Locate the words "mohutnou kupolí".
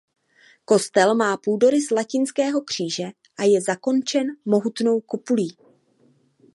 4.45-5.57